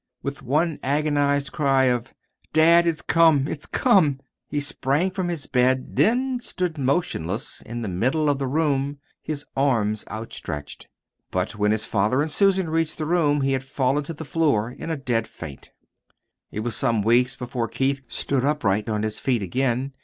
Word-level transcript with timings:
With 0.23 0.41
one 0.41 0.79
agonized 0.81 1.51
cry 1.51 1.83
of 1.83 2.11
"Dad, 2.53 2.87
it's 2.87 3.03
come 3.03 3.47
it's 3.47 3.67
come!" 3.67 4.19
he 4.47 4.59
sprang 4.59 5.11
from 5.11 5.27
the 5.27 5.47
bed, 5.51 5.95
then 5.95 6.39
stood 6.39 6.79
motionless 6.79 7.61
in 7.61 7.83
the 7.83 7.87
middle 7.87 8.27
of 8.27 8.39
the 8.39 8.47
room, 8.47 8.97
his 9.21 9.45
arms 9.55 10.03
outstretched. 10.09 10.87
But 11.29 11.55
when 11.55 11.71
his 11.71 11.85
father 11.85 12.23
and 12.23 12.31
Susan 12.31 12.67
reached 12.71 12.97
the 12.97 13.05
room 13.05 13.41
he 13.41 13.51
had 13.51 13.63
fallen 13.63 14.03
to 14.05 14.13
the 14.15 14.25
floor 14.25 14.71
in 14.71 14.89
a 14.89 14.97
dead 14.97 15.27
faint. 15.27 15.69
It 16.51 16.61
was 16.61 16.75
some 16.75 17.03
weeks 17.03 17.35
before 17.35 17.67
Keith 17.67 18.01
stood 18.07 18.43
upright 18.43 18.89
on 18.89 19.03
his 19.03 19.19
feet 19.19 19.43
again. 19.43 19.93